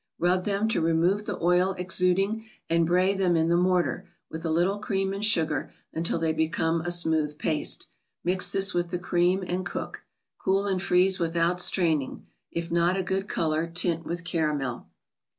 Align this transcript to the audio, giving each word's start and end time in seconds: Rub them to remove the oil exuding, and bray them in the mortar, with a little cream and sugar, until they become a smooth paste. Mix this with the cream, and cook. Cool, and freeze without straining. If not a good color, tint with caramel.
Rub 0.17 0.45
them 0.45 0.67
to 0.69 0.81
remove 0.81 1.27
the 1.27 1.37
oil 1.43 1.75
exuding, 1.77 2.45
and 2.67 2.87
bray 2.87 3.13
them 3.13 3.35
in 3.35 3.49
the 3.49 3.55
mortar, 3.55 4.09
with 4.31 4.43
a 4.43 4.49
little 4.49 4.79
cream 4.79 5.13
and 5.13 5.23
sugar, 5.23 5.71
until 5.93 6.17
they 6.17 6.33
become 6.33 6.81
a 6.81 6.89
smooth 6.89 7.37
paste. 7.37 7.85
Mix 8.23 8.51
this 8.51 8.73
with 8.73 8.89
the 8.89 8.97
cream, 8.97 9.43
and 9.45 9.63
cook. 9.63 10.03
Cool, 10.39 10.65
and 10.65 10.81
freeze 10.81 11.19
without 11.19 11.61
straining. 11.61 12.25
If 12.49 12.71
not 12.71 12.97
a 12.97 13.03
good 13.03 13.27
color, 13.27 13.67
tint 13.67 14.03
with 14.03 14.23
caramel. 14.23 14.87